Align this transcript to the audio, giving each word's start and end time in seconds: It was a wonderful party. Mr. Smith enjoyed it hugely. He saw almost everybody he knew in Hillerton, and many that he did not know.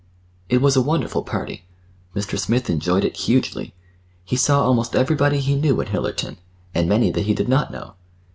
It 0.49 0.61
was 0.63 0.75
a 0.75 0.81
wonderful 0.81 1.21
party. 1.21 1.63
Mr. 2.15 2.39
Smith 2.39 2.71
enjoyed 2.71 3.05
it 3.05 3.15
hugely. 3.17 3.75
He 4.25 4.35
saw 4.35 4.63
almost 4.65 4.95
everybody 4.95 5.39
he 5.39 5.53
knew 5.53 5.79
in 5.79 5.89
Hillerton, 5.89 6.37
and 6.73 6.89
many 6.89 7.11
that 7.11 7.27
he 7.27 7.35
did 7.35 7.47
not 7.47 7.69
know. 7.71 7.93